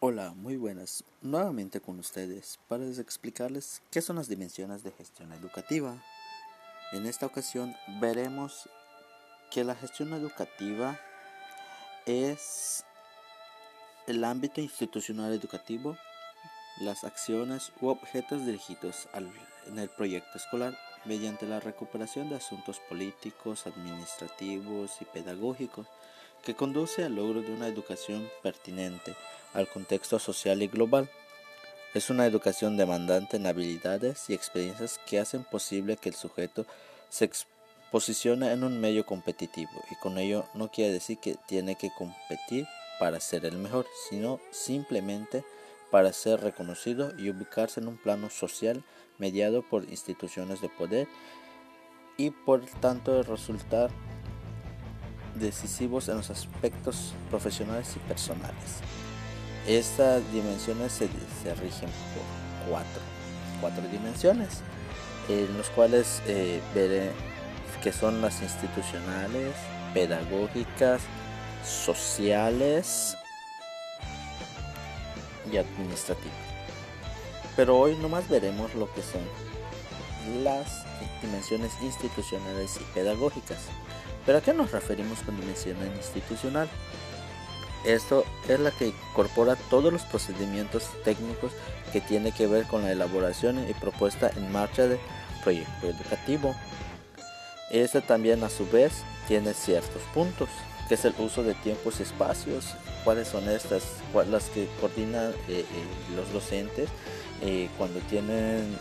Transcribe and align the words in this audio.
Hola, 0.00 0.32
muy 0.32 0.56
buenas. 0.56 1.02
Nuevamente 1.22 1.80
con 1.80 1.98
ustedes 1.98 2.60
para 2.68 2.86
explicarles 2.86 3.82
qué 3.90 4.00
son 4.00 4.14
las 4.14 4.28
dimensiones 4.28 4.84
de 4.84 4.92
gestión 4.92 5.32
educativa. 5.32 6.00
En 6.92 7.04
esta 7.04 7.26
ocasión 7.26 7.74
veremos 8.00 8.68
que 9.50 9.64
la 9.64 9.74
gestión 9.74 10.12
educativa 10.12 10.96
es 12.06 12.84
el 14.06 14.22
ámbito 14.22 14.60
institucional 14.60 15.32
educativo, 15.32 15.96
las 16.80 17.02
acciones 17.02 17.72
u 17.80 17.88
objetos 17.88 18.46
dirigidos 18.46 19.08
al, 19.12 19.28
en 19.66 19.80
el 19.80 19.88
proyecto 19.88 20.38
escolar 20.38 20.78
mediante 21.06 21.44
la 21.44 21.58
recuperación 21.58 22.28
de 22.28 22.36
asuntos 22.36 22.78
políticos, 22.88 23.66
administrativos 23.66 25.02
y 25.02 25.06
pedagógicos 25.06 25.88
que 26.44 26.54
conduce 26.54 27.02
al 27.02 27.16
logro 27.16 27.42
de 27.42 27.52
una 27.52 27.66
educación 27.66 28.28
pertinente 28.44 29.16
al 29.54 29.68
contexto 29.68 30.18
social 30.18 30.62
y 30.62 30.68
global. 30.68 31.08
Es 31.94 32.10
una 32.10 32.26
educación 32.26 32.76
demandante 32.76 33.38
en 33.38 33.46
habilidades 33.46 34.28
y 34.28 34.34
experiencias 34.34 35.00
que 35.06 35.18
hacen 35.18 35.44
posible 35.44 35.96
que 35.96 36.10
el 36.10 36.14
sujeto 36.14 36.66
se 37.08 37.30
posicione 37.90 38.52
en 38.52 38.64
un 38.64 38.80
medio 38.80 39.06
competitivo 39.06 39.70
y 39.90 39.94
con 39.96 40.18
ello 40.18 40.44
no 40.54 40.70
quiere 40.70 40.92
decir 40.92 41.18
que 41.18 41.36
tiene 41.46 41.76
que 41.76 41.90
competir 41.96 42.66
para 42.98 43.20
ser 43.20 43.46
el 43.46 43.56
mejor, 43.56 43.86
sino 44.10 44.40
simplemente 44.50 45.44
para 45.90 46.12
ser 46.12 46.40
reconocido 46.40 47.12
y 47.18 47.30
ubicarse 47.30 47.80
en 47.80 47.88
un 47.88 47.96
plano 47.96 48.28
social 48.28 48.84
mediado 49.16 49.62
por 49.62 49.84
instituciones 49.84 50.60
de 50.60 50.68
poder 50.68 51.08
y 52.18 52.30
por 52.30 52.64
tanto 52.80 53.22
resultar 53.22 53.90
decisivos 55.36 56.08
en 56.08 56.18
los 56.18 56.30
aspectos 56.30 57.14
profesionales 57.30 57.94
y 57.96 58.00
personales. 58.00 58.82
Estas 59.68 60.22
dimensiones 60.32 60.92
se, 60.92 61.08
rigen 61.56 61.90
por 61.90 62.70
cuatro, 62.70 63.02
cuatro 63.60 63.82
dimensiones, 63.92 64.62
en 65.28 65.58
los 65.58 65.68
cuales 65.68 66.22
eh, 66.26 66.62
veré 66.74 67.10
que 67.82 67.92
son 67.92 68.22
las 68.22 68.40
institucionales, 68.40 69.54
pedagógicas, 69.92 71.02
sociales 71.62 73.14
y 75.52 75.58
administrativas. 75.58 76.32
Pero 77.54 77.78
hoy 77.78 77.94
nomás 77.96 78.26
veremos 78.26 78.74
lo 78.74 78.90
que 78.94 79.02
son 79.02 79.20
las 80.44 80.82
dimensiones 81.20 81.72
institucionales 81.82 82.78
y 82.80 82.94
pedagógicas. 82.94 83.58
¿Pero 84.24 84.38
a 84.38 84.40
qué 84.40 84.54
nos 84.54 84.70
referimos 84.70 85.18
con 85.20 85.38
dimensión 85.38 85.76
institucional? 85.94 86.70
Esto 87.84 88.24
es 88.48 88.58
la 88.60 88.70
que 88.70 88.88
incorpora 88.88 89.56
todos 89.70 89.92
los 89.92 90.02
procedimientos 90.02 90.84
técnicos 91.04 91.52
que 91.92 92.00
tiene 92.00 92.32
que 92.32 92.46
ver 92.46 92.66
con 92.66 92.82
la 92.82 92.92
elaboración 92.92 93.68
y 93.68 93.74
propuesta 93.74 94.30
en 94.36 94.50
marcha 94.52 94.86
del 94.86 94.98
proyecto 95.42 95.86
educativo. 95.86 96.54
Este 97.70 98.00
también 98.00 98.42
a 98.44 98.50
su 98.50 98.68
vez 98.68 98.92
tiene 99.26 99.54
ciertos 99.54 100.02
puntos, 100.14 100.48
que 100.88 100.94
es 100.94 101.04
el 101.04 101.14
uso 101.18 101.42
de 101.42 101.54
tiempos 101.54 102.00
y 102.00 102.02
espacios, 102.02 102.74
cuáles 103.04 103.28
son 103.28 103.48
estas, 103.48 103.82
las 104.30 104.44
que 104.50 104.68
coordinan 104.80 105.32
eh, 105.48 105.60
eh, 105.60 105.64
los 106.16 106.32
docentes 106.32 106.88
eh, 107.42 107.68
cuando 107.76 108.00
tienen 108.00 108.76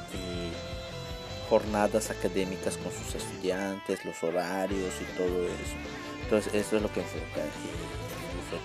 jornadas 1.49 2.09
académicas 2.09 2.77
con 2.77 2.91
sus 2.91 3.15
estudiantes, 3.15 4.03
los 4.03 4.21
horarios 4.23 4.93
y 5.01 5.17
todo 5.17 5.43
eso. 5.45 5.75
Entonces, 6.23 6.53
eso 6.53 6.75
es 6.77 6.81
lo 6.81 6.91
que 6.91 7.01
enfoca 7.01 7.41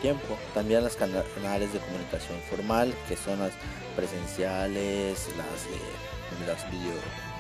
tiempo. 0.00 0.38
También 0.54 0.84
las 0.84 0.96
canales 0.96 1.72
de 1.72 1.80
comunicación 1.80 2.38
formal, 2.48 2.94
que 3.08 3.16
son 3.16 3.40
las 3.40 3.52
presenciales, 3.96 5.28
las, 5.36 5.66
eh, 5.66 6.46
las 6.46 6.70
video, 6.70 6.94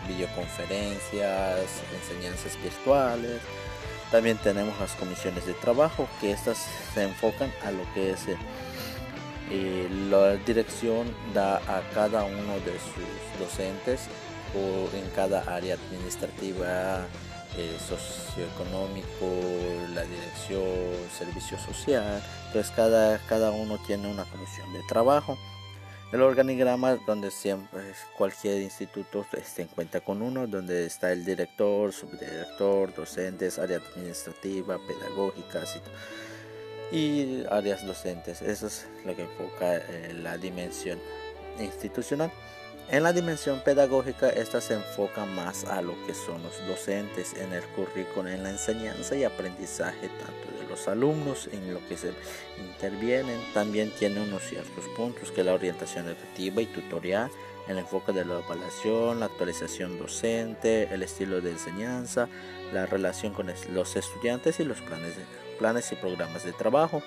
videoconferencias, 0.08 1.70
enseñanzas 2.02 2.60
virtuales. 2.62 3.40
También 4.10 4.36
tenemos 4.38 4.78
las 4.78 4.92
comisiones 4.92 5.46
de 5.46 5.54
trabajo, 5.54 6.06
que 6.20 6.32
estas 6.32 6.66
se 6.92 7.04
enfocan 7.04 7.50
a 7.64 7.70
lo 7.70 7.82
que 7.94 8.10
es 8.10 8.26
eh, 9.50 9.88
la 10.10 10.36
dirección 10.36 11.14
da 11.34 11.56
a 11.56 11.82
cada 11.94 12.24
uno 12.24 12.54
de 12.64 12.72
sus 12.72 13.38
docentes 13.38 14.08
o 14.54 14.94
en 14.96 15.08
cada 15.16 15.40
área 15.54 15.74
administrativa, 15.74 17.06
eh, 17.56 17.76
socioeconómico, 17.78 19.26
la 19.94 20.02
dirección, 20.02 20.62
servicio 21.16 21.58
social. 21.58 22.22
Entonces 22.46 22.72
cada, 22.74 23.18
cada 23.28 23.50
uno 23.50 23.78
tiene 23.86 24.10
una 24.10 24.24
comisión 24.24 24.72
de 24.72 24.82
trabajo. 24.88 25.36
El 26.12 26.20
organigrama 26.20 26.96
donde 27.06 27.30
siempre 27.30 27.80
cualquier 28.18 28.60
instituto 28.60 29.24
se 29.42 29.62
encuentra 29.62 30.00
con 30.00 30.20
uno, 30.20 30.46
donde 30.46 30.84
está 30.84 31.10
el 31.10 31.24
director, 31.24 31.90
subdirector, 31.92 32.94
docentes, 32.94 33.58
área 33.58 33.78
administrativa, 33.78 34.78
pedagógicas 34.86 35.80
y, 36.90 36.96
y 36.96 37.46
áreas 37.50 37.86
docentes. 37.86 38.42
Eso 38.42 38.66
es 38.66 38.86
lo 39.06 39.16
que 39.16 39.22
enfoca 39.22 39.76
eh, 39.76 40.14
la 40.22 40.36
dimensión 40.36 40.98
institucional. 41.58 42.30
En 42.88 43.04
la 43.04 43.12
dimensión 43.12 43.60
pedagógica, 43.60 44.28
esta 44.28 44.60
se 44.60 44.74
enfoca 44.74 45.24
más 45.24 45.64
a 45.64 45.80
lo 45.80 45.94
que 46.06 46.12
son 46.12 46.42
los 46.42 46.66
docentes 46.66 47.32
en 47.34 47.52
el 47.52 47.62
currículo, 47.68 48.28
en 48.28 48.42
la 48.42 48.50
enseñanza 48.50 49.16
y 49.16 49.24
aprendizaje 49.24 50.08
tanto 50.08 50.60
de 50.60 50.68
los 50.68 50.86
alumnos, 50.88 51.48
en 51.52 51.72
lo 51.72 51.80
que 51.88 51.96
se 51.96 52.12
intervienen. 52.58 53.40
También 53.54 53.90
tiene 53.98 54.20
unos 54.20 54.42
ciertos 54.42 54.84
puntos 54.94 55.30
que 55.30 55.42
la 55.42 55.54
orientación 55.54 56.06
educativa 56.06 56.60
y 56.60 56.66
tutorial, 56.66 57.30
el 57.66 57.78
enfoque 57.78 58.12
de 58.12 58.26
la 58.26 58.40
evaluación, 58.40 59.20
la 59.20 59.26
actualización 59.26 59.98
docente, 59.98 60.92
el 60.92 61.02
estilo 61.02 61.40
de 61.40 61.52
enseñanza, 61.52 62.28
la 62.74 62.84
relación 62.84 63.32
con 63.32 63.46
los 63.70 63.96
estudiantes 63.96 64.60
y 64.60 64.64
los 64.64 64.80
planes, 64.82 65.14
planes 65.58 65.90
y 65.92 65.96
programas 65.96 66.44
de 66.44 66.52
trabajo. 66.52 67.02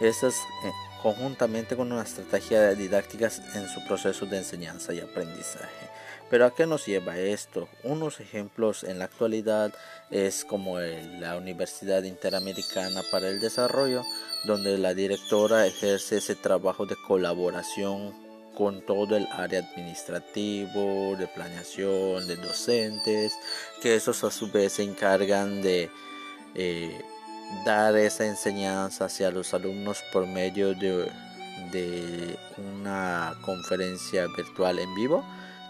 Estas 0.00 0.36
eh, 0.64 0.72
conjuntamente 1.02 1.76
con 1.76 1.92
una 1.92 2.02
estrategia 2.02 2.70
didáctica 2.74 3.30
en 3.54 3.68
su 3.68 3.84
proceso 3.86 4.26
de 4.26 4.38
enseñanza 4.38 4.92
y 4.92 5.00
aprendizaje. 5.00 5.88
Pero 6.30 6.44
¿a 6.44 6.54
qué 6.54 6.66
nos 6.66 6.86
lleva 6.86 7.18
esto? 7.18 7.68
Unos 7.84 8.20
ejemplos 8.20 8.84
en 8.84 8.98
la 8.98 9.06
actualidad 9.06 9.72
es 10.10 10.44
como 10.44 10.78
la 10.78 11.36
Universidad 11.36 12.02
Interamericana 12.02 13.02
para 13.10 13.28
el 13.28 13.40
Desarrollo, 13.40 14.02
donde 14.44 14.76
la 14.76 14.92
directora 14.92 15.66
ejerce 15.66 16.18
ese 16.18 16.34
trabajo 16.34 16.84
de 16.84 16.96
colaboración 17.06 18.14
con 18.54 18.84
todo 18.84 19.16
el 19.16 19.26
área 19.32 19.60
administrativo, 19.60 21.16
de 21.16 21.28
planeación, 21.28 22.26
de 22.26 22.36
docentes, 22.36 23.32
que 23.80 23.94
esos 23.94 24.24
a 24.24 24.30
su 24.30 24.50
vez 24.50 24.74
se 24.74 24.82
encargan 24.82 25.62
de 25.62 25.88
eh, 26.54 27.00
dar 27.64 27.96
esa 27.96 28.26
enseñanza 28.26 29.06
hacia 29.06 29.30
los 29.30 29.54
alumnos 29.54 30.02
por 30.12 30.26
medio 30.26 30.74
de, 30.74 31.10
una 32.56 33.34
conferencia 33.42 34.26
virtual 34.36 34.78
en 34.78 34.94
vivo 34.94 35.24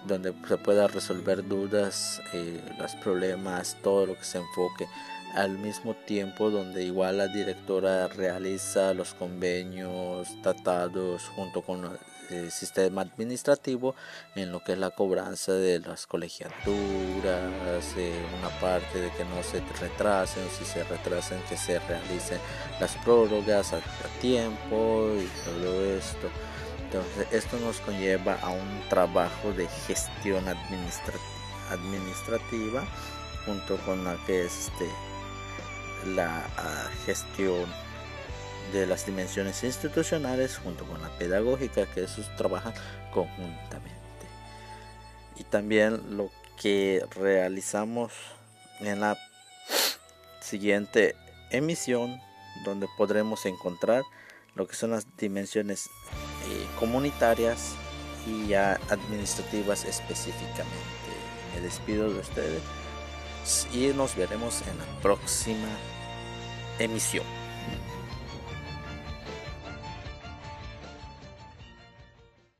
donde 0.07 0.33
se 0.47 0.57
pueda 0.57 0.87
resolver 0.87 1.47
dudas, 1.47 2.23
eh, 2.33 2.61
los 2.79 2.95
problemas, 2.97 3.77
todo 3.83 4.07
lo 4.07 4.15
que 4.15 4.25
se 4.25 4.39
enfoque. 4.39 4.87
Al 5.35 5.59
mismo 5.59 5.95
tiempo 5.95 6.51
donde 6.51 6.85
igual 6.85 7.19
la 7.19 7.27
directora 7.27 8.09
realiza 8.09 8.95
los 8.95 9.13
convenios, 9.15 10.29
tratados 10.43 11.29
junto 11.35 11.63
con 11.63 11.83
el 12.31 12.51
sistema 12.51 13.03
administrativo 13.03 13.95
en 14.35 14.51
lo 14.53 14.63
que 14.63 14.73
es 14.73 14.79
la 14.79 14.91
cobranza 14.91 15.53
de 15.53 15.81
las 15.81 16.07
colegiaturas, 16.07 17.95
eh, 17.97 18.25
una 18.39 18.49
parte 18.61 19.01
de 19.01 19.11
que 19.13 19.25
no 19.25 19.43
se 19.43 19.63
retrasen, 19.81 20.47
si 20.57 20.65
se 20.65 20.85
retrasen 20.85 21.41
que 21.49 21.57
se 21.57 21.81
realicen 21.81 22.39
las 22.81 22.95
prórrogas 22.97 23.73
a, 23.73 23.81
tiempo 24.21 25.11
y 25.17 25.27
todo 25.45 25.85
esto. 25.85 26.29
Entonces 26.85 27.27
esto 27.33 27.59
nos 27.59 27.81
conlleva 27.81 28.39
a 28.41 28.51
un 28.51 28.83
trabajo 28.89 29.53
de 29.53 29.67
gestión 29.87 30.47
administrativa 30.49 32.87
junto 33.45 33.77
con 33.85 34.05
la 34.05 34.17
que 34.27 34.47
es 34.47 34.69
este 34.69 34.89
la 36.15 36.47
ah, 36.57 36.89
gestión 37.05 37.67
de 38.73 38.87
las 38.87 39.07
dimensiones 39.07 39.65
institucionales 39.65 40.59
junto 40.59 40.85
con 40.85 41.01
la 41.03 41.09
pedagógica 41.19 41.87
que 41.87 42.05
esos 42.05 42.35
trabajan 42.37 42.75
conjuntamente 43.13 43.97
y 45.37 45.45
también 45.45 46.17
lo 46.17 46.31
que 46.61 47.05
realizamos 47.15 48.13
en 48.81 49.01
la 49.01 49.17
siguiente 50.41 51.15
emisión 51.51 52.21
donde 52.65 52.89
podremos 52.97 53.47
encontrar 53.47 54.03
lo 54.55 54.67
que 54.67 54.75
son 54.75 54.91
las 54.91 55.07
dimensiones 55.17 55.87
eh, 55.87 56.67
comunitarias 56.79 57.75
y 58.27 58.53
administrativas 58.55 59.85
específicamente 59.85 60.99
me 61.55 61.61
despido 61.61 62.13
de 62.13 62.21
ustedes 62.21 62.63
y 63.73 63.89
nos 63.95 64.15
veremos 64.17 64.63
en 64.63 64.79
la 64.79 64.85
próxima 65.01 65.69
emisión. 66.79 67.38